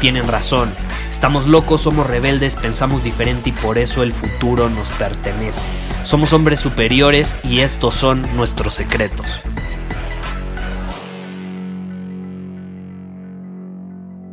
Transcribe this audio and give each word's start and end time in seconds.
tienen 0.00 0.26
razón. 0.26 0.72
Estamos 1.10 1.46
locos, 1.46 1.82
somos 1.82 2.06
rebeldes, 2.06 2.56
pensamos 2.56 3.04
diferente 3.04 3.50
y 3.50 3.52
por 3.52 3.78
eso 3.78 4.02
el 4.02 4.12
futuro 4.12 4.68
nos 4.70 4.88
pertenece. 4.90 5.66
Somos 6.04 6.32
hombres 6.32 6.58
superiores 6.58 7.36
y 7.44 7.60
estos 7.60 7.94
son 7.94 8.22
nuestros 8.36 8.74
secretos. 8.74 9.42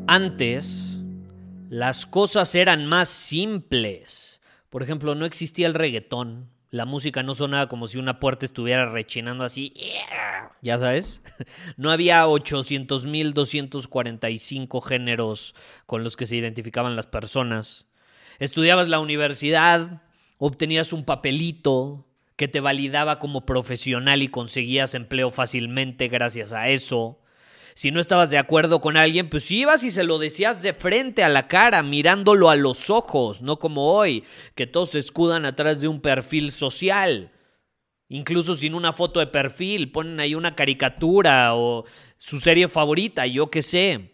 Antes, 0.08 1.02
las 1.70 2.05
cosas 2.05 2.55
eran 2.55 2.86
más 2.86 3.09
simples. 3.09 4.39
Por 4.70 4.81
ejemplo, 4.81 5.16
no 5.16 5.25
existía 5.25 5.67
el 5.67 5.73
reggaetón. 5.73 6.49
La 6.70 6.86
música 6.86 7.23
no 7.23 7.34
sonaba 7.34 7.68
como 7.68 7.88
si 7.88 7.98
una 7.98 8.20
puerta 8.20 8.46
estuviera 8.46 8.90
rechinando 8.90 9.44
así. 9.44 9.73
Ya 10.62 10.78
sabes. 10.78 11.23
No 11.78 11.92
había 11.92 12.26
800.245 12.26 14.82
géneros 14.82 15.56
con 15.86 16.04
los 16.04 16.18
que 16.18 16.26
se 16.26 16.36
identificaban 16.36 16.95
las 16.95 17.08
personas. 17.08 17.86
Estudiabas 18.40 18.90
la 18.90 19.00
universidad, 19.00 20.02
obtenías 20.38 20.94
un 20.94 21.06
papelito 21.06 22.06
que 22.36 22.48
te 22.48 22.60
validaba 22.60 23.20
como 23.20 23.45
profesional 23.45 24.22
y 24.22 24.28
conseguías 24.28 24.94
empleo 24.94 25.32
fácilmente 25.32 26.08
gracias 26.08 26.54
a 26.54 26.70
eso. 26.70 27.20
Si 27.78 27.92
no 27.92 28.00
estabas 28.00 28.31
de 28.31 28.39
acuerdo 28.39 28.81
con 28.81 28.97
alguien, 28.97 29.30
pues 29.30 29.52
ibas 29.52 29.83
y 29.83 29.92
se 29.92 30.03
lo 30.03 30.17
decías 30.17 30.64
de 30.64 30.73
frente 30.73 31.23
a 31.23 31.30
la 31.30 31.47
cara, 31.47 31.83
mirándolo 31.83 32.50
a 32.50 32.56
los 32.56 32.89
ojos, 32.89 33.44
no 33.44 33.59
como 33.59 33.94
hoy, 33.94 34.23
que 34.56 34.66
todos 34.66 34.89
se 34.89 34.97
escudan 34.97 35.45
atrás 35.45 35.80
de 35.80 35.88
un 35.88 36.02
perfil 36.02 36.52
social. 36.52 37.31
Incluso 38.09 38.55
sin 38.55 38.73
una 38.73 38.94
foto 38.94 39.20
de 39.20 39.28
perfil, 39.28 39.92
ponen 39.92 40.20
ahí 40.20 40.33
una 40.33 40.55
caricatura 40.55 41.53
o 41.53 41.86
su 42.17 42.39
serie 42.39 42.67
favorita, 42.67 43.28
yo 43.28 43.52
qué 43.52 43.61
sé. 43.61 44.11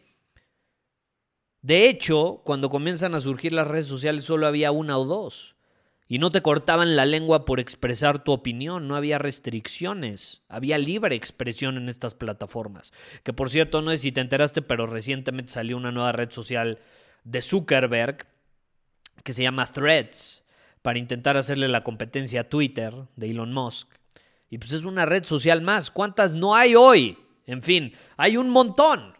De 1.61 1.88
hecho, 1.88 2.41
cuando 2.44 2.69
comienzan 2.69 3.16
a 3.16 3.22
surgir 3.22 3.53
las 3.53 3.69
redes 3.69 3.88
sociales 3.88 4.25
solo 4.25 4.45
había 4.45 4.73
una 4.73 4.97
o 4.97 5.06
dos. 5.06 5.53
Y 6.14 6.19
no 6.19 6.30
te 6.30 6.44
cortaban 6.44 6.95
la 6.95 7.08
lengua 7.08 7.44
por 7.44 7.59
expresar 7.59 8.23
tu 8.23 8.33
opinión, 8.33 8.88
no 8.88 8.95
había 8.95 9.17
restricciones, 9.17 10.44
había 10.47 10.78
libre 10.78 11.16
expresión 11.16 11.75
en 11.75 11.89
estas 11.89 12.14
plataformas. 12.14 12.94
Que 13.23 13.33
por 13.33 13.50
cierto, 13.50 13.81
no 13.81 13.89
sé 13.89 13.97
si 13.97 14.11
te 14.11 14.22
enteraste, 14.22 14.61
pero 14.61 14.86
recientemente 14.86 15.52
salió 15.52 15.75
una 15.75 15.91
nueva 15.91 16.11
red 16.11 16.30
social 16.30 16.78
de 17.23 17.41
Zuckerberg 17.41 18.28
que 19.23 19.34
se 19.34 19.41
llama 19.41 19.66
Threads, 19.66 20.44
para 20.84 21.00
intentar 21.00 21.36
hacerle 21.36 21.67
la 21.67 21.84
competencia 21.84 22.41
a 22.41 22.47
Twitter 22.47 22.94
de 23.16 23.31
Elon 23.31 23.52
Musk. 23.52 23.88
Y 24.51 24.59
pues 24.59 24.72
es 24.72 24.85
una 24.85 25.07
red 25.07 25.24
social 25.24 25.63
más. 25.63 25.90
¿Cuántas 25.90 26.35
no 26.35 26.53
hay 26.53 26.75
hoy? 26.75 27.18
En 27.47 27.63
fin, 27.63 27.91
hay 28.18 28.38
un 28.38 28.51
montón. 28.51 29.16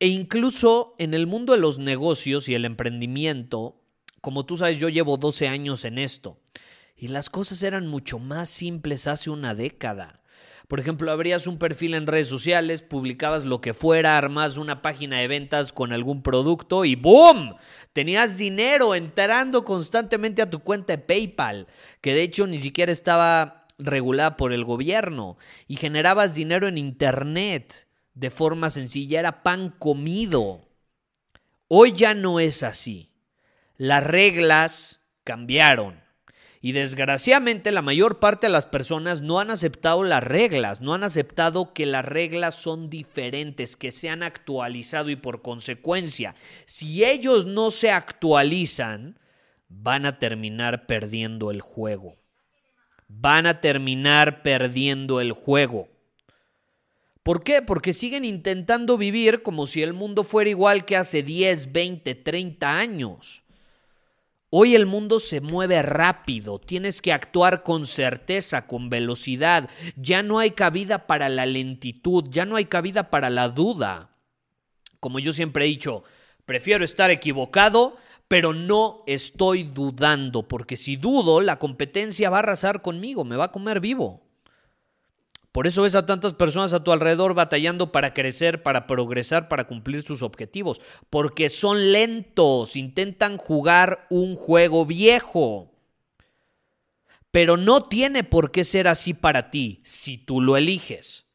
E 0.00 0.06
incluso 0.06 0.94
en 0.98 1.12
el 1.12 1.26
mundo 1.26 1.52
de 1.52 1.60
los 1.60 1.78
negocios 1.78 2.48
y 2.48 2.54
el 2.54 2.64
emprendimiento, 2.64 3.83
como 4.24 4.46
tú 4.46 4.56
sabes, 4.56 4.78
yo 4.78 4.88
llevo 4.88 5.18
12 5.18 5.48
años 5.48 5.84
en 5.84 5.98
esto. 5.98 6.38
Y 6.96 7.08
las 7.08 7.28
cosas 7.28 7.62
eran 7.62 7.86
mucho 7.86 8.18
más 8.18 8.48
simples 8.48 9.06
hace 9.06 9.28
una 9.28 9.54
década. 9.54 10.22
Por 10.66 10.80
ejemplo, 10.80 11.12
abrías 11.12 11.46
un 11.46 11.58
perfil 11.58 11.92
en 11.92 12.06
redes 12.06 12.28
sociales, 12.28 12.80
publicabas 12.80 13.44
lo 13.44 13.60
que 13.60 13.74
fuera, 13.74 14.16
armas 14.16 14.56
una 14.56 14.80
página 14.80 15.18
de 15.18 15.28
ventas 15.28 15.74
con 15.74 15.92
algún 15.92 16.22
producto 16.22 16.86
y 16.86 16.94
¡boom! 16.94 17.56
Tenías 17.92 18.38
dinero 18.38 18.94
entrando 18.94 19.62
constantemente 19.62 20.40
a 20.40 20.48
tu 20.48 20.60
cuenta 20.60 20.94
de 20.94 21.02
PayPal, 21.02 21.66
que 22.00 22.14
de 22.14 22.22
hecho 22.22 22.46
ni 22.46 22.58
siquiera 22.58 22.92
estaba 22.92 23.66
regulada 23.76 24.38
por 24.38 24.54
el 24.54 24.64
gobierno, 24.64 25.36
y 25.68 25.76
generabas 25.76 26.34
dinero 26.34 26.66
en 26.66 26.78
Internet 26.78 27.86
de 28.14 28.30
forma 28.30 28.70
sencilla, 28.70 29.20
era 29.20 29.42
pan 29.42 29.68
comido. 29.78 30.66
Hoy 31.68 31.92
ya 31.92 32.14
no 32.14 32.40
es 32.40 32.62
así 32.62 33.10
las 33.76 34.04
reglas 34.04 35.00
cambiaron. 35.24 36.02
Y 36.60 36.72
desgraciadamente 36.72 37.72
la 37.72 37.82
mayor 37.82 38.20
parte 38.20 38.46
de 38.46 38.52
las 38.52 38.64
personas 38.64 39.20
no 39.20 39.38
han 39.38 39.50
aceptado 39.50 40.02
las 40.02 40.24
reglas, 40.24 40.80
no 40.80 40.94
han 40.94 41.04
aceptado 41.04 41.74
que 41.74 41.84
las 41.84 42.06
reglas 42.06 42.54
son 42.54 42.88
diferentes, 42.88 43.76
que 43.76 43.92
se 43.92 44.08
han 44.08 44.22
actualizado 44.22 45.10
y 45.10 45.16
por 45.16 45.42
consecuencia, 45.42 46.34
si 46.64 47.04
ellos 47.04 47.44
no 47.44 47.70
se 47.70 47.90
actualizan, 47.90 49.18
van 49.68 50.06
a 50.06 50.18
terminar 50.18 50.86
perdiendo 50.86 51.50
el 51.50 51.60
juego. 51.60 52.16
Van 53.08 53.44
a 53.44 53.60
terminar 53.60 54.42
perdiendo 54.42 55.20
el 55.20 55.32
juego. 55.32 55.88
¿Por 57.22 57.44
qué? 57.44 57.60
Porque 57.60 57.92
siguen 57.92 58.24
intentando 58.24 58.96
vivir 58.96 59.42
como 59.42 59.66
si 59.66 59.82
el 59.82 59.92
mundo 59.92 60.24
fuera 60.24 60.48
igual 60.48 60.86
que 60.86 60.96
hace 60.96 61.22
10, 61.22 61.72
20, 61.72 62.14
30 62.14 62.78
años. 62.78 63.43
Hoy 64.56 64.76
el 64.76 64.86
mundo 64.86 65.18
se 65.18 65.40
mueve 65.40 65.82
rápido, 65.82 66.60
tienes 66.60 67.02
que 67.02 67.12
actuar 67.12 67.64
con 67.64 67.88
certeza, 67.88 68.68
con 68.68 68.88
velocidad. 68.88 69.68
Ya 69.96 70.22
no 70.22 70.38
hay 70.38 70.52
cabida 70.52 71.08
para 71.08 71.28
la 71.28 71.44
lentitud, 71.44 72.22
ya 72.30 72.44
no 72.44 72.54
hay 72.54 72.66
cabida 72.66 73.10
para 73.10 73.30
la 73.30 73.48
duda. 73.48 74.16
Como 75.00 75.18
yo 75.18 75.32
siempre 75.32 75.64
he 75.64 75.68
dicho, 75.68 76.04
prefiero 76.46 76.84
estar 76.84 77.10
equivocado, 77.10 77.96
pero 78.28 78.52
no 78.52 79.02
estoy 79.08 79.64
dudando, 79.64 80.46
porque 80.46 80.76
si 80.76 80.94
dudo, 80.94 81.40
la 81.40 81.58
competencia 81.58 82.30
va 82.30 82.36
a 82.36 82.38
arrasar 82.38 82.80
conmigo, 82.80 83.24
me 83.24 83.34
va 83.34 83.46
a 83.46 83.50
comer 83.50 83.80
vivo. 83.80 84.23
Por 85.54 85.68
eso 85.68 85.82
ves 85.82 85.94
a 85.94 86.04
tantas 86.04 86.34
personas 86.34 86.72
a 86.72 86.82
tu 86.82 86.90
alrededor 86.90 87.32
batallando 87.32 87.92
para 87.92 88.12
crecer, 88.12 88.64
para 88.64 88.88
progresar, 88.88 89.46
para 89.48 89.68
cumplir 89.68 90.02
sus 90.02 90.24
objetivos. 90.24 90.80
Porque 91.10 91.48
son 91.48 91.92
lentos, 91.92 92.74
intentan 92.74 93.36
jugar 93.36 94.08
un 94.10 94.34
juego 94.34 94.84
viejo. 94.84 95.70
Pero 97.30 97.56
no 97.56 97.84
tiene 97.84 98.24
por 98.24 98.50
qué 98.50 98.64
ser 98.64 98.88
así 98.88 99.14
para 99.14 99.52
ti 99.52 99.80
si 99.84 100.18
tú 100.18 100.40
lo 100.40 100.56
eliges. 100.56 101.26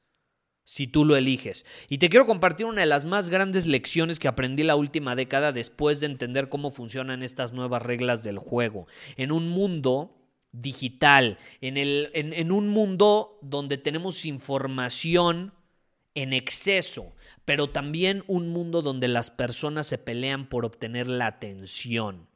Si 0.66 0.86
tú 0.86 1.06
lo 1.06 1.16
eliges. 1.16 1.66
Y 1.88 2.00
te 2.00 2.10
quiero 2.10 2.26
compartir 2.26 2.66
una 2.66 2.82
de 2.82 2.88
las 2.88 3.06
más 3.06 3.30
grandes 3.30 3.68
lecciones 3.68 4.20
que 4.20 4.28
aprendí 4.28 4.64
la 4.64 4.76
última 4.76 5.16
década 5.16 5.54
después 5.54 6.02
de 6.02 6.08
entender 6.08 6.50
cómo 6.50 6.72
funcionan 6.72 7.24
estas 7.24 7.54
nuevas 7.54 7.84
reglas 7.84 8.22
del 8.22 8.38
juego. 8.38 8.86
En 9.16 9.32
un 9.32 9.48
mundo 9.48 10.19
digital, 10.52 11.38
en, 11.62 11.78
el, 11.78 12.10
en, 12.14 12.52
un 12.52 12.70
mundo 12.70 13.38
donde 13.42 13.78
tenemos 13.78 14.26
información 14.26 15.54
en 16.16 16.34
exceso, 16.34 17.16
pero 17.46 17.70
también 17.70 18.24
un 18.28 18.50
mundo 18.50 18.82
donde 18.82 19.08
las 19.08 19.30
personas 19.30 19.88
se 19.88 19.98
pelean 19.98 20.50
por 20.50 20.66
obtener 20.66 21.08
la 21.08 21.28
atención. 21.28 22.28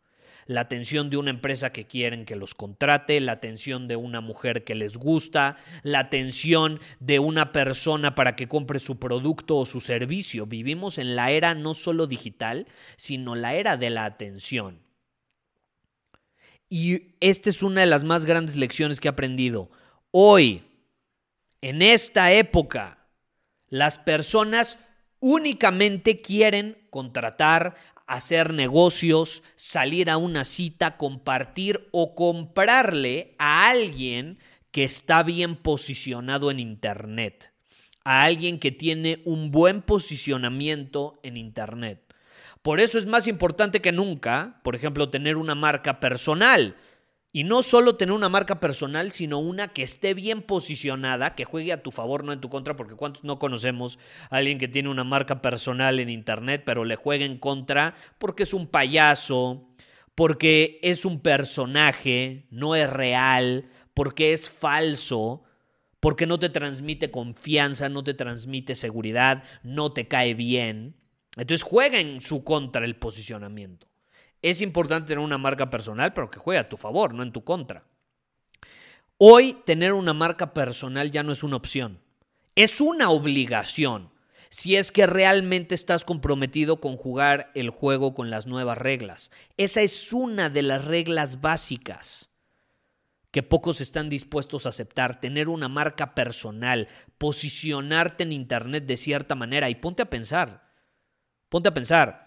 La 0.45 0.61
atención 0.61 1.09
de 1.09 1.15
una 1.15 1.29
empresa 1.29 1.71
que 1.71 1.85
quieren 1.85 2.25
que 2.25 2.35
los 2.35 2.53
contrate, 2.53 3.19
la 3.21 3.31
atención 3.31 3.87
de 3.87 3.95
una 3.95 4.19
mujer 4.19 4.65
que 4.65 4.75
les 4.75 4.97
gusta, 4.97 5.55
la 5.83 5.99
atención 5.99 6.81
de 6.99 7.19
una 7.19 7.53
persona 7.53 8.13
para 8.13 8.35
que 8.35 8.49
compre 8.49 8.79
su 8.79 8.99
producto 8.99 9.57
o 9.57 9.65
su 9.65 9.79
servicio. 9.79 10.45
Vivimos 10.45 10.97
en 10.97 11.15
la 11.15 11.31
era 11.31 11.55
no 11.55 11.73
solo 11.73 12.07
digital, 12.07 12.67
sino 12.97 13.35
la 13.35 13.55
era 13.55 13.77
de 13.77 13.89
la 13.89 14.03
atención. 14.03 14.82
Y 16.75 17.17
esta 17.19 17.51
es 17.51 17.61
una 17.61 17.81
de 17.81 17.85
las 17.85 18.03
más 18.03 18.25
grandes 18.25 18.55
lecciones 18.55 18.99
que 18.99 19.07
he 19.07 19.11
aprendido. 19.11 19.69
Hoy, 20.09 20.63
en 21.61 21.83
esta 21.83 22.31
época, 22.31 22.97
las 23.67 23.99
personas 23.99 24.79
únicamente 25.19 26.19
quieren 26.19 26.87
contratar, 26.89 27.75
hacer 28.07 28.53
negocios, 28.53 29.43
salir 29.55 30.09
a 30.09 30.17
una 30.17 30.45
cita, 30.45 30.97
compartir 30.97 31.89
o 31.91 32.15
comprarle 32.15 33.35
a 33.37 33.69
alguien 33.69 34.39
que 34.71 34.83
está 34.83 35.21
bien 35.21 35.55
posicionado 35.55 36.49
en 36.49 36.59
Internet, 36.59 37.53
a 38.03 38.23
alguien 38.23 38.57
que 38.57 38.71
tiene 38.71 39.21
un 39.25 39.51
buen 39.51 39.83
posicionamiento 39.83 41.19
en 41.21 41.37
Internet. 41.37 42.12
Por 42.63 42.79
eso 42.79 42.97
es 42.97 43.05
más 43.05 43.27
importante 43.27 43.81
que 43.81 43.91
nunca, 43.91 44.61
por 44.63 44.73
ejemplo, 44.73 45.09
tener 45.09 45.35
una 45.35 45.53
marca 45.53 45.99
personal. 45.99 46.77
Y 47.33 47.43
no 47.43 47.61
solo 47.61 47.97
tener 47.97 48.13
una 48.13 48.29
marca 48.29 48.59
personal, 48.61 49.11
sino 49.11 49.39
una 49.39 49.67
que 49.67 49.83
esté 49.83 50.13
bien 50.13 50.41
posicionada, 50.41 51.35
que 51.35 51.43
juegue 51.45 51.73
a 51.73 51.83
tu 51.83 51.91
favor, 51.91 52.23
no 52.23 52.31
en 52.31 52.39
tu 52.39 52.47
contra, 52.47 52.75
porque 52.77 52.95
cuántos 52.95 53.23
no 53.25 53.37
conocemos 53.37 53.99
a 54.29 54.37
alguien 54.37 54.59
que 54.59 54.69
tiene 54.69 54.89
una 54.89 55.03
marca 55.03 55.41
personal 55.41 55.99
en 55.99 56.09
Internet, 56.09 56.63
pero 56.65 56.85
le 56.85 56.95
juega 56.95 57.25
en 57.25 57.37
contra 57.37 57.95
porque 58.17 58.43
es 58.43 58.53
un 58.53 58.67
payaso, 58.67 59.67
porque 60.15 60.79
es 60.83 61.03
un 61.03 61.19
personaje, 61.19 62.47
no 62.49 62.75
es 62.75 62.89
real, 62.89 63.67
porque 63.93 64.31
es 64.31 64.49
falso, 64.49 65.43
porque 65.99 66.27
no 66.27 66.39
te 66.39 66.49
transmite 66.49 67.11
confianza, 67.11 67.89
no 67.89 68.05
te 68.05 68.13
transmite 68.13 68.75
seguridad, 68.75 69.43
no 69.63 69.91
te 69.91 70.07
cae 70.07 70.33
bien. 70.33 71.02
Entonces 71.35 71.63
juega 71.63 71.99
en 71.99 72.21
su 72.21 72.43
contra 72.43 72.85
el 72.85 72.95
posicionamiento. 72.95 73.87
Es 74.41 74.61
importante 74.61 75.07
tener 75.07 75.23
una 75.23 75.37
marca 75.37 75.69
personal, 75.69 76.13
pero 76.13 76.29
que 76.29 76.39
juegue 76.39 76.59
a 76.59 76.69
tu 76.69 76.77
favor, 76.77 77.13
no 77.13 77.23
en 77.23 77.31
tu 77.31 77.43
contra. 77.43 77.85
Hoy 79.17 79.57
tener 79.65 79.93
una 79.93 80.13
marca 80.13 80.53
personal 80.53 81.11
ya 81.11 81.23
no 81.23 81.31
es 81.31 81.43
una 81.43 81.55
opción, 81.55 82.01
es 82.55 82.81
una 82.81 83.09
obligación. 83.09 84.11
Si 84.49 84.75
es 84.75 84.91
que 84.91 85.07
realmente 85.07 85.73
estás 85.73 86.05
comprometido 86.05 86.79
con 86.79 86.97
jugar 86.97 87.51
el 87.55 87.71
juego 87.71 88.13
con 88.13 88.29
las 88.29 88.45
nuevas 88.45 88.77
reglas. 88.77 89.31
Esa 89.57 89.81
es 89.81 90.13
una 90.13 90.49
de 90.49 90.61
las 90.61 90.85
reglas 90.85 91.41
básicas 91.41 92.29
que 93.31 93.41
pocos 93.41 93.81
están 93.81 94.09
dispuestos 94.09 94.67
a 94.67 94.69
aceptar, 94.69 95.19
tener 95.19 95.49
una 95.49 95.67
marca 95.67 96.13
personal, 96.13 96.87
posicionarte 97.17 98.21
en 98.21 98.31
Internet 98.31 98.85
de 98.85 98.95
cierta 98.95 99.33
manera. 99.33 99.71
Y 99.71 99.75
ponte 99.75 100.03
a 100.03 100.09
pensar, 100.09 100.62
ponte 101.53 101.69
a 101.69 101.71
pensar, 101.71 102.22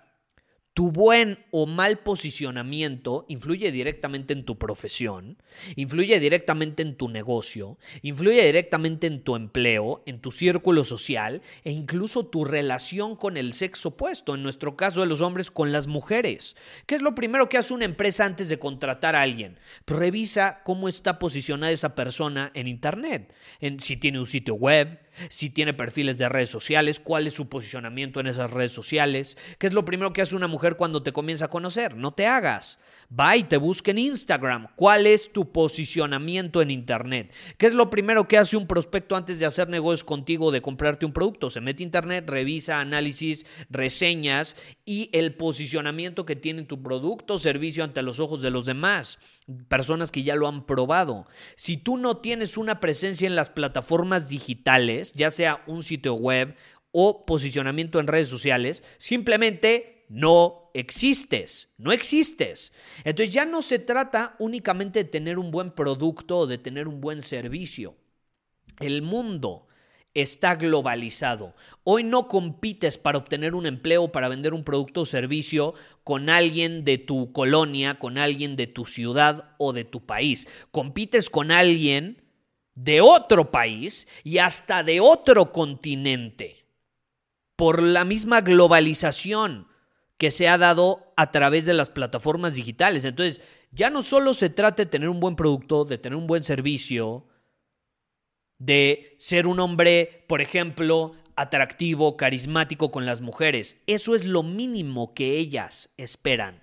tu 0.77 0.93
buen 0.93 1.39
o 1.53 1.65
mal 1.65 2.01
posicionamiento 2.01 3.25
influye 3.29 3.73
directamente 3.73 4.35
en 4.35 4.45
tu 4.45 4.59
profesión, 4.59 5.39
influye 5.75 6.21
directamente 6.21 6.83
en 6.83 6.97
tu 6.97 7.09
negocio, 7.09 7.79
influye 8.03 8.45
directamente 8.45 9.07
en 9.07 9.23
tu 9.23 9.37
empleo, 9.37 10.03
en 10.05 10.21
tu 10.21 10.33
círculo 10.33 10.85
social 10.85 11.41
e 11.65 11.73
incluso 11.73 12.27
tu 12.27 12.45
relación 12.45 13.17
con 13.17 13.39
el 13.39 13.55
sexo 13.55 13.89
opuesto, 13.89 14.35
en 14.35 14.43
nuestro 14.43 14.77
caso 14.77 15.01
de 15.01 15.07
los 15.07 15.23
hombres 15.23 15.51
con 15.51 15.73
las 15.73 15.87
mujeres. 15.87 16.57
¿Qué 16.85 16.95
es 16.95 17.01
lo 17.01 17.15
primero 17.15 17.49
que 17.49 17.57
hace 17.57 17.73
una 17.73 17.87
empresa 17.87 18.27
antes 18.27 18.51
de 18.51 18.59
contratar 18.59 19.17
a 19.17 19.23
alguien? 19.23 19.59
Revisa 19.87 20.61
cómo 20.63 20.91
está 20.91 21.19
posicionada 21.19 21.73
esa 21.73 21.95
persona 21.95 22.51
en 22.53 22.67
Internet, 22.67 23.33
si 23.79 23.97
tiene 23.97 24.19
un 24.19 24.27
sitio 24.27 24.57
web, 24.57 25.01
si 25.31 25.49
tiene 25.49 25.73
perfiles 25.73 26.19
de 26.19 26.29
redes 26.29 26.51
sociales, 26.51 27.01
cuál 27.01 27.27
es 27.27 27.33
su 27.33 27.49
posicionamiento 27.49 28.21
en 28.21 28.27
esas 28.27 28.51
redes 28.51 28.73
sociales, 28.73 29.39
qué 29.59 29.67
es 29.67 29.73
lo 29.73 29.87
primero 29.87 30.13
que 30.13 30.21
hace 30.21 30.37
una 30.37 30.49
mujer 30.49 30.66
cuando 30.75 31.05
te 31.05 31.13
comienza 31.13 31.45
a 31.45 31.51
conocer, 31.51 31.97
no 31.97 32.13
te 32.13 32.27
hagas. 32.27 32.81
Va 33.09 33.37
y 33.37 33.45
te 33.45 33.57
busca 33.57 33.93
en 33.93 33.99
Instagram. 33.99 34.67
¿Cuál 34.75 35.07
es 35.07 35.33
tu 35.33 35.53
posicionamiento 35.53 36.61
en 36.61 36.73
Internet? 36.73 37.33
¿Qué 37.57 37.67
es 37.67 37.75
lo 37.75 37.89
primero 37.89 38.27
que 38.27 38.37
hace 38.37 38.57
un 38.57 38.67
prospecto 38.67 39.15
antes 39.15 39.39
de 39.39 39.47
hacer 39.47 39.69
negocios 39.69 40.03
contigo, 40.03 40.51
de 40.51 40.61
comprarte 40.61 41.07
un 41.07 41.13
producto? 41.13 41.49
Se 41.49 41.61
mete 41.61 41.85
a 41.85 41.87
Internet, 41.87 42.29
revisa 42.29 42.81
análisis, 42.81 43.47
reseñas 43.71 44.57
y 44.85 45.09
el 45.13 45.37
posicionamiento 45.37 46.27
que 46.27 46.35
tiene 46.35 46.65
tu 46.65 46.83
producto 46.83 47.35
o 47.35 47.39
servicio 47.39 47.85
ante 47.85 48.03
los 48.03 48.19
ojos 48.19 48.43
de 48.43 48.51
los 48.51 48.67
demás. 48.67 49.21
Personas 49.69 50.11
que 50.11 50.25
ya 50.25 50.35
lo 50.35 50.49
han 50.49 50.67
probado. 50.67 51.27
Si 51.55 51.77
tú 51.77 51.99
no 51.99 52.17
tienes 52.17 52.57
una 52.57 52.81
presencia 52.81 53.29
en 53.29 53.37
las 53.37 53.51
plataformas 53.51 54.29
digitales, 54.29 55.13
ya 55.13 55.31
sea 55.31 55.63
un 55.69 55.85
sitio 55.85 56.15
web 56.15 56.57
o 56.91 57.25
posicionamiento 57.25 58.01
en 58.01 58.09
redes 58.09 58.29
sociales, 58.29 58.83
simplemente 58.99 59.96
no 60.09 60.71
existes, 60.75 61.69
no 61.79 61.93
existes. 61.93 62.73
Entonces 63.05 63.35
ya 63.35 63.45
no 63.45 63.63
se 63.63 63.79
trata 63.79 64.37
únicamente 64.39 65.05
de 65.05 65.11
tener 65.11 65.39
un 65.39 65.51
buen 65.51 65.71
producto 65.71 66.39
o 66.39 66.47
de 66.47 66.59
tener 66.59 66.89
un 66.89 67.01
buen 67.01 67.23
servicio. 67.23 67.97
El 68.79 69.03
mundo 69.03 69.67
está 70.15 70.55
globalizado. 70.55 71.55
Hoy 71.85 72.03
no 72.03 72.27
compites 72.29 72.97
para 72.99 73.19
obtener 73.19 73.55
un 73.55 73.67
empleo, 73.67 74.09
para 74.09 74.29
vender 74.29 74.55
un 74.55 74.65
producto 74.65 75.03
o 75.03 75.07
servicio 75.07 75.75
con 76.05 76.31
alguien 76.31 76.85
de 76.85 76.99
tu 76.99 77.33
colonia, 77.33 77.99
con 77.99 78.17
alguien 78.17 78.57
de 78.57 78.67
tu 78.67 78.87
ciudad 78.87 79.55
o 79.59 79.73
de 79.73 79.85
tu 79.85 80.07
país. 80.07 80.49
Compites 80.71 81.29
con 81.29 81.51
alguien 81.51 82.23
de 82.75 83.01
otro 83.01 83.51
país 83.51 84.07
y 84.25 84.39
hasta 84.39 84.83
de 84.83 85.01
otro 85.01 85.53
continente 85.53 86.67
por 87.57 87.83
la 87.83 88.05
misma 88.05 88.43
globalización 88.43 89.69
que 90.19 90.31
se 90.31 90.49
ha 90.49 90.59
dado 90.59 91.13
a 91.17 91.31
través 91.31 91.67
de 91.67 91.75
las 91.75 91.91
plataformas 91.91 92.55
digitales. 92.55 93.05
Entonces, 93.05 93.43
ya 93.71 93.91
no 93.91 94.03
solo 94.03 94.35
se 94.35 94.49
trata 94.49 94.85
de 94.85 94.91
tener 94.91 95.09
un 95.09 95.21
buen 95.21 95.37
producto, 95.37 95.85
de 95.85 95.99
tener 95.99 96.17
un 96.17 96.27
buen 96.27 96.43
servicio, 96.43 97.27
de 98.59 99.15
ser 99.19 99.47
un 99.47 99.61
hombre, 99.61 100.25
por 100.29 100.41
ejemplo, 100.41 101.13
atractivo, 101.37 102.17
carismático 102.17 102.91
con 102.91 103.05
las 103.05 103.21
mujeres. 103.21 103.83
Eso 103.87 104.15
es 104.15 104.25
lo 104.25 104.43
mínimo 104.43 105.13
que 105.13 105.37
ellas 105.37 105.91
esperan. 105.99 106.63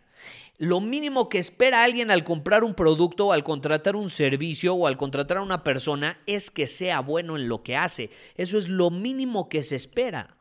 Lo 0.58 0.82
mínimo 0.82 1.30
que 1.30 1.40
espera 1.40 1.84
alguien 1.84 2.10
al 2.10 2.24
comprar 2.24 2.64
un 2.64 2.74
producto, 2.74 3.34
al 3.34 3.44
contratar 3.44 3.96
un 3.96 4.10
servicio 4.10 4.74
o 4.74 4.88
al 4.88 4.98
contratar 4.98 5.38
a 5.38 5.42
una 5.42 5.64
persona 5.64 6.22
es 6.26 6.50
que 6.50 6.68
sea 6.68 7.02
bueno 7.02 7.36
en 7.36 7.48
lo 7.48 7.64
que 7.64 7.76
hace. 7.76 8.10
Eso 8.36 8.58
es 8.58 8.70
lo 8.70 8.90
mínimo 8.90 9.50
que 9.50 9.64
se 9.64 9.76
espera. 9.76 10.38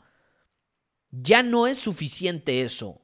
Ya 1.11 1.43
no 1.43 1.67
es 1.67 1.79
suficiente 1.79 2.63
eso 2.63 3.02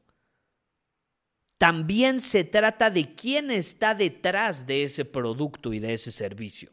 también 1.58 2.20
se 2.20 2.44
trata 2.44 2.88
de 2.88 3.14
quién 3.16 3.50
está 3.50 3.94
detrás 3.96 4.66
de 4.66 4.84
ese 4.84 5.04
producto 5.04 5.72
y 5.72 5.80
de 5.80 5.92
ese 5.92 6.12
servicio. 6.12 6.70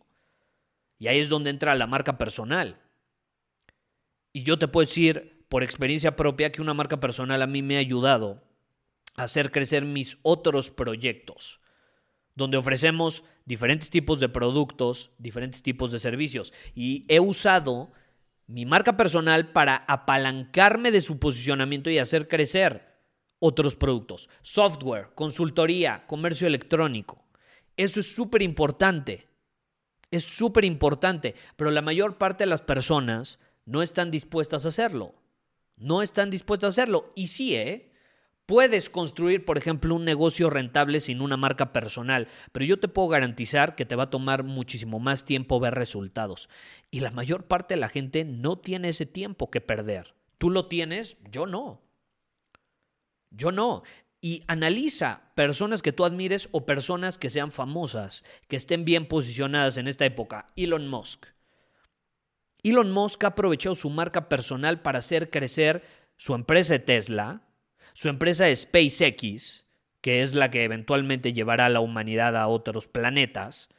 Y 0.99 1.07
ahí 1.07 1.19
es 1.19 1.29
donde 1.29 1.49
entra 1.49 1.75
la 1.75 1.87
marca 1.87 2.17
personal. 2.19 2.79
Y 4.31 4.43
yo 4.43 4.59
te 4.59 4.67
puedo 4.67 4.85
decir 4.85 5.45
por 5.49 5.63
experiencia 5.63 6.15
propia 6.15 6.51
que 6.51 6.61
una 6.61 6.75
marca 6.75 6.99
personal 6.99 7.41
a 7.41 7.47
mí 7.47 7.63
me 7.63 7.77
ha 7.77 7.79
ayudado 7.79 8.43
a 9.15 9.23
hacer 9.23 9.51
crecer 9.51 9.85
mis 9.85 10.19
otros 10.21 10.69
proyectos, 10.69 11.61
donde 12.35 12.57
ofrecemos 12.57 13.23
diferentes 13.45 13.89
tipos 13.89 14.19
de 14.19 14.29
productos, 14.29 15.11
diferentes 15.17 15.63
tipos 15.63 15.91
de 15.91 15.99
servicios. 15.99 16.53
Y 16.75 17.05
he 17.07 17.19
usado 17.19 17.91
mi 18.45 18.65
marca 18.65 18.97
personal 18.97 19.51
para 19.51 19.77
apalancarme 19.87 20.91
de 20.91 21.01
su 21.01 21.17
posicionamiento 21.17 21.89
y 21.89 21.97
hacer 21.97 22.27
crecer 22.27 22.94
otros 23.45 23.75
productos. 23.75 24.27
Software, 24.41 25.09
consultoría, 25.13 26.05
comercio 26.07 26.47
electrónico. 26.47 27.23
Eso 27.77 27.99
es 27.99 28.15
súper 28.15 28.41
importante. 28.41 29.27
Es 30.09 30.25
súper 30.25 30.65
importante, 30.65 31.35
pero 31.55 31.69
la 31.69 31.83
mayor 31.83 32.17
parte 32.17 32.43
de 32.45 32.49
las 32.49 32.63
personas 32.63 33.39
no 33.65 33.83
están 33.83 34.09
dispuestas 34.09 34.65
a 34.65 34.69
hacerlo. 34.69 35.13
No 35.77 36.01
están 36.01 36.31
dispuestas 36.31 36.67
a 36.67 36.81
hacerlo. 36.81 37.11
Y 37.15 37.27
sí, 37.27 37.55
¿eh? 37.55 37.91
Puedes 38.47 38.89
construir, 38.89 39.45
por 39.45 39.57
ejemplo, 39.57 39.93
un 39.93 40.05
negocio 40.05 40.49
rentable 40.49 40.99
sin 40.99 41.21
una 41.21 41.37
marca 41.37 41.73
personal, 41.73 42.27
pero 42.51 42.65
yo 42.65 42.79
te 42.79 42.87
puedo 42.87 43.07
garantizar 43.09 43.75
que 43.75 43.85
te 43.85 43.95
va 43.95 44.03
a 44.03 44.09
tomar 44.11 44.43
muchísimo 44.43 44.99
más 44.99 45.25
tiempo 45.25 45.59
ver 45.59 45.73
resultados. 45.73 46.49
Y 46.91 46.99
la 46.99 47.11
mayor 47.11 47.45
parte 47.45 47.73
de 47.73 47.79
la 47.79 47.89
gente 47.89 48.23
no 48.23 48.57
tiene 48.57 48.89
ese 48.89 49.05
tiempo 49.05 49.49
que 49.49 49.61
perder. 49.61 50.13
Tú 50.37 50.49
lo 50.49 50.67
tienes, 50.67 51.17
yo 51.31 51.47
no. 51.47 51.84
Yo 53.35 53.51
no. 53.51 53.83
Y 54.21 54.43
analiza 54.47 55.21
personas 55.35 55.81
que 55.81 55.91
tú 55.91 56.05
admires 56.05 56.49
o 56.51 56.65
personas 56.65 57.17
que 57.17 57.29
sean 57.29 57.51
famosas, 57.51 58.23
que 58.47 58.55
estén 58.55 58.85
bien 58.85 59.07
posicionadas 59.07 59.77
en 59.77 59.87
esta 59.87 60.05
época. 60.05 60.47
Elon 60.55 60.87
Musk. 60.87 61.27
Elon 62.63 62.91
Musk 62.91 63.23
ha 63.23 63.27
aprovechado 63.27 63.75
su 63.75 63.89
marca 63.91 64.27
personal 64.27 64.81
para 64.81 64.99
hacer 64.99 65.29
crecer 65.29 65.83
su 66.17 66.33
empresa 66.33 66.73
de 66.73 66.79
Tesla, 66.79 67.41
su 67.93 68.09
empresa 68.09 68.45
de 68.45 68.55
SpaceX, 68.55 69.65
que 70.01 70.23
es 70.23 70.33
la 70.33 70.49
que 70.49 70.63
eventualmente 70.63 71.33
llevará 71.33 71.65
a 71.65 71.69
la 71.69 71.79
humanidad 71.79 72.35
a 72.35 72.47
otros 72.47 72.87
planetas, 72.87 73.69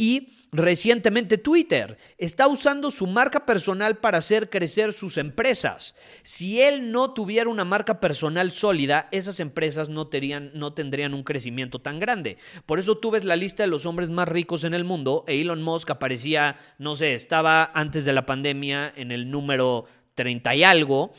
y 0.00 0.28
recientemente 0.50 1.36
Twitter 1.36 1.98
está 2.16 2.48
usando 2.48 2.90
su 2.90 3.06
marca 3.06 3.44
personal 3.44 3.98
para 3.98 4.16
hacer 4.16 4.48
crecer 4.48 4.94
sus 4.94 5.18
empresas. 5.18 5.94
Si 6.22 6.62
él 6.62 6.90
no 6.90 7.12
tuviera 7.12 7.50
una 7.50 7.66
marca 7.66 8.00
personal 8.00 8.50
sólida, 8.50 9.10
esas 9.12 9.40
empresas 9.40 9.90
no, 9.90 10.08
no 10.54 10.72
tendrían 10.72 11.12
un 11.12 11.22
crecimiento 11.22 11.80
tan 11.80 12.00
grande. 12.00 12.38
Por 12.64 12.78
eso 12.78 12.96
tú 12.96 13.10
ves 13.10 13.24
la 13.24 13.36
lista 13.36 13.62
de 13.62 13.68
los 13.68 13.84
hombres 13.84 14.08
más 14.08 14.26
ricos 14.26 14.64
en 14.64 14.72
el 14.72 14.84
mundo. 14.84 15.24
Elon 15.26 15.60
Musk 15.60 15.90
aparecía, 15.90 16.56
no 16.78 16.94
sé, 16.94 17.12
estaba 17.12 17.70
antes 17.74 18.06
de 18.06 18.14
la 18.14 18.24
pandemia 18.24 18.90
en 18.96 19.12
el 19.12 19.30
número 19.30 19.84
30 20.14 20.54
y 20.54 20.64
algo 20.64 21.12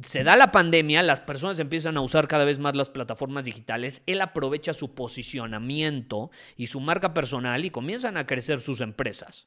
se 0.00 0.24
da 0.24 0.36
la 0.36 0.52
pandemia, 0.52 1.02
las 1.02 1.20
personas 1.20 1.58
empiezan 1.58 1.96
a 1.96 2.00
usar 2.00 2.26
cada 2.26 2.44
vez 2.44 2.58
más 2.58 2.74
las 2.74 2.88
plataformas 2.88 3.44
digitales, 3.44 4.02
él 4.06 4.22
aprovecha 4.22 4.72
su 4.72 4.94
posicionamiento 4.94 6.30
y 6.56 6.68
su 6.68 6.80
marca 6.80 7.12
personal 7.12 7.64
y 7.64 7.70
comienzan 7.70 8.16
a 8.16 8.26
crecer 8.26 8.60
sus 8.60 8.80
empresas. 8.80 9.46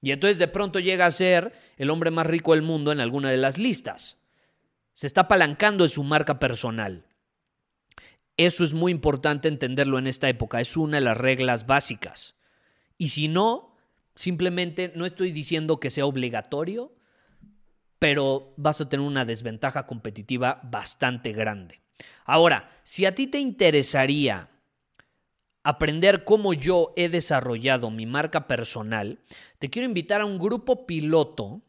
Y 0.00 0.12
entonces 0.12 0.38
de 0.38 0.48
pronto 0.48 0.78
llega 0.78 1.06
a 1.06 1.10
ser 1.10 1.52
el 1.76 1.90
hombre 1.90 2.10
más 2.10 2.26
rico 2.26 2.54
del 2.54 2.62
mundo 2.62 2.92
en 2.92 3.00
alguna 3.00 3.30
de 3.30 3.36
las 3.36 3.58
listas. 3.58 4.18
Se 4.94 5.06
está 5.06 5.22
apalancando 5.22 5.84
en 5.84 5.90
su 5.90 6.02
marca 6.02 6.38
personal. 6.38 7.04
Eso 8.36 8.64
es 8.64 8.72
muy 8.72 8.92
importante 8.92 9.48
entenderlo 9.48 9.98
en 9.98 10.06
esta 10.06 10.28
época. 10.28 10.60
Es 10.60 10.76
una 10.76 10.98
de 10.98 11.04
las 11.04 11.18
reglas 11.18 11.66
básicas. 11.66 12.36
Y 12.96 13.08
si 13.08 13.28
no, 13.28 13.76
simplemente 14.14 14.92
no 14.94 15.04
estoy 15.04 15.32
diciendo 15.32 15.78
que 15.78 15.90
sea 15.90 16.06
obligatorio, 16.06 16.92
pero 17.98 18.52
vas 18.56 18.80
a 18.80 18.88
tener 18.88 19.06
una 19.06 19.24
desventaja 19.24 19.86
competitiva 19.86 20.60
bastante 20.64 21.32
grande. 21.32 21.80
Ahora, 22.24 22.68
si 22.84 23.06
a 23.06 23.14
ti 23.14 23.26
te 23.26 23.38
interesaría 23.38 24.48
aprender 25.64 26.24
cómo 26.24 26.52
yo 26.52 26.92
he 26.96 27.08
desarrollado 27.08 27.90
mi 27.90 28.06
marca 28.06 28.46
personal, 28.46 29.18
te 29.58 29.68
quiero 29.68 29.86
invitar 29.86 30.20
a 30.20 30.26
un 30.26 30.38
grupo 30.38 30.86
piloto 30.86 31.62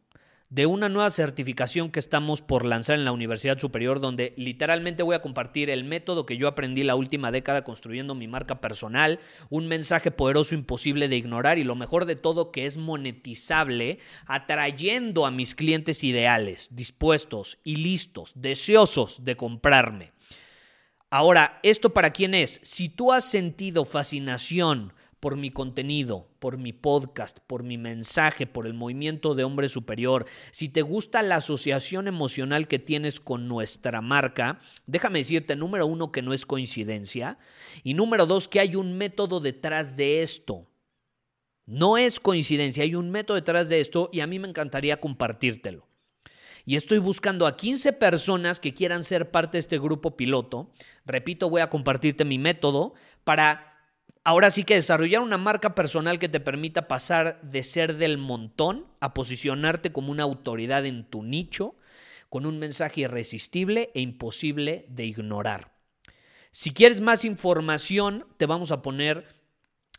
de 0.50 0.66
una 0.66 0.90
nueva 0.90 1.12
certificación 1.12 1.92
que 1.92 2.00
estamos 2.00 2.42
por 2.42 2.66
lanzar 2.66 2.96
en 2.98 3.06
la 3.06 3.12
Universidad 3.12 3.60
Superior, 3.60 4.02
donde 4.02 4.34
literalmente 4.36 5.04
voy 5.04 5.16
a 5.16 5.22
compartir 5.22 5.70
el 5.70 5.84
método 5.84 6.26
que 6.26 6.38
yo 6.38 6.48
aprendí 6.48 6.84
la 6.84 6.96
última 6.96 7.32
década 7.32 7.64
construyendo 7.64 8.16
mi 8.16 8.28
marca 8.28 8.60
personal, 8.60 9.20
un 9.52 9.68
mensaje 9.68 10.10
poderoso 10.10 10.56
imposible 10.56 11.08
de 11.08 11.18
ignorar 11.18 11.60
y 11.60 11.64
lo 11.64 11.76
mejor 11.76 12.06
de 12.06 12.16
todo 12.16 12.52
que 12.52 12.66
es 12.66 12.78
monetizable, 12.78 14.00
atrayendo 14.26 15.28
a 15.28 15.32
mis 15.32 15.54
clientes 15.54 16.04
ideales, 16.04 16.70
dispuestos 16.72 17.60
y 17.64 17.76
listos, 17.76 18.34
deseosos 18.36 19.24
de 19.24 19.38
comprarme. 19.38 20.14
Ahora, 21.12 21.60
¿esto 21.62 21.92
para 21.92 22.12
quién 22.12 22.34
es? 22.34 22.60
Si 22.64 22.90
tú 22.90 23.12
has 23.14 23.26
sentido 23.26 23.86
fascinación 23.86 24.94
por 25.20 25.36
mi 25.36 25.52
contenido, 25.52 26.30
por 26.40 26.58
mi 26.58 26.74
podcast, 26.74 27.40
por 27.46 27.64
mi 27.64 27.78
mensaje, 27.78 28.48
por 28.48 28.66
el 28.68 28.74
movimiento 28.74 29.36
de 29.36 29.44
hombre 29.44 29.70
superior, 29.70 30.26
si 30.52 30.70
te 30.70 30.82
gusta 30.82 31.22
la 31.22 31.38
asociación 31.38 32.08
emocional 32.08 32.68
que 32.68 32.80
tienes 32.80 33.20
con 33.20 33.48
nuestra 33.48 34.02
marca, 34.02 34.60
déjame 34.86 35.20
decirte, 35.20 35.56
número 35.56 35.86
uno, 35.86 36.12
que 36.12 36.22
no 36.22 36.34
es 36.34 36.46
coincidencia, 36.46 37.38
y 37.84 37.94
número 37.94 38.26
dos, 38.26 38.48
que 38.48 38.60
hay 38.60 38.76
un 38.76 38.98
método 38.98 39.40
detrás 39.40 39.98
de 39.98 40.22
esto. 40.24 40.68
No 41.66 41.98
es 41.98 42.20
coincidencia, 42.20 42.84
hay 42.84 42.96
un 42.96 43.12
método 43.12 43.36
detrás 43.36 43.70
de 43.70 43.80
esto 43.80 44.10
y 44.12 44.22
a 44.22 44.28
mí 44.28 44.40
me 44.40 44.48
encantaría 44.48 45.00
compartírtelo. 45.00 45.88
Y 46.66 46.76
estoy 46.76 46.98
buscando 46.98 47.48
a 47.48 47.56
15 47.56 47.94
personas 47.94 48.60
que 48.60 48.74
quieran 48.74 49.04
ser 49.04 49.32
parte 49.32 49.58
de 49.58 49.60
este 49.60 49.80
grupo 49.80 50.16
piloto. 50.16 50.72
Repito, 51.06 51.50
voy 51.50 51.62
a 51.62 51.70
compartirte 51.70 52.26
mi 52.26 52.38
método 52.38 52.94
para 53.24 53.69
Ahora 54.24 54.52
sí 54.52 54.64
que 54.64 54.76
desarrollar 54.76 55.22
una 55.22 55.38
marca 55.38 55.76
personal 55.76 56.20
que 56.20 56.30
te 56.30 56.40
permita 56.40 56.88
pasar 56.88 57.42
de 57.42 57.64
ser 57.64 57.98
del 57.98 58.18
montón 58.18 58.86
a 59.00 59.14
posicionarte 59.14 59.92
como 59.92 60.12
una 60.12 60.24
autoridad 60.24 60.86
en 60.86 61.06
tu 61.06 61.24
nicho, 61.24 61.76
con 62.30 62.46
un 62.46 62.60
mensaje 62.60 63.02
irresistible 63.02 63.92
e 63.96 64.02
imposible 64.02 64.86
de 64.90 65.06
ignorar. 65.06 65.72
Si 66.52 66.72
quieres 66.72 67.02
más 67.02 67.26
información, 67.26 68.26
te 68.38 68.46
vamos 68.46 68.72
a 68.72 68.82
poner 68.82 69.26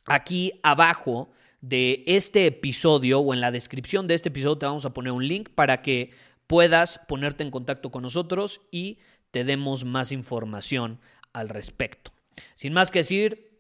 aquí 0.07 0.61
abajo 0.63 1.31
de 1.61 2.05
este 2.07 2.47
episodio 2.47 3.21
o 3.21 3.35
en 3.35 3.41
la 3.41 3.51
descripción 3.51 4.07
de 4.07 4.15
este 4.15 4.31
episodio 4.31 4.59
te 4.59 4.67
vamos 4.67 4.85
a 4.85 4.95
poner 4.95 5.13
un 5.13 5.27
link 5.27 5.51
para 5.51 5.83
que 5.83 6.11
puedas 6.47 7.01
ponerte 7.07 7.43
en 7.43 7.51
contacto 7.51 7.91
con 7.91 8.03
nosotros 8.03 8.63
y 8.71 8.99
te 9.31 9.45
demos 9.45 9.85
más 9.85 10.11
información 10.11 11.01
al 11.33 11.49
respecto. 11.49 12.13
Sin 12.55 12.73
más 12.73 12.91
que 12.91 13.01
decir, 13.01 13.50